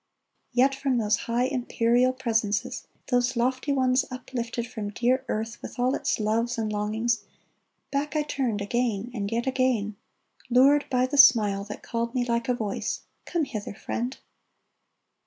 Yet 0.51 0.73
from 0.73 0.97
those 0.97 1.15
high, 1.29 1.43
imperial 1.43 2.11
presences, 2.11 2.87
Those 3.09 3.35
lofty 3.35 3.71
ones 3.71 4.03
uplifted 4.09 4.65
from 4.65 4.89
dear 4.89 5.23
earth 5.27 5.61
With 5.61 5.77
all 5.77 5.93
its 5.93 6.19
loves 6.19 6.57
and 6.57 6.73
longings, 6.73 7.21
back 7.91 8.15
I 8.15 8.23
turned 8.23 8.61
4S6 8.61 8.63
IN 8.63 8.65
A 8.65 8.65
GALLERY 8.65 8.89
Again 9.01 9.11
and 9.13 9.31
yet 9.31 9.45
again, 9.45 9.95
lured 10.49 10.85
by 10.89 11.05
the 11.05 11.19
smile 11.19 11.63
That 11.65 11.83
called 11.83 12.15
me 12.15 12.25
like 12.25 12.49
a 12.49 12.55
voice," 12.55 13.01
Come 13.27 13.43
hither, 13.45 13.75
friend 13.75 14.17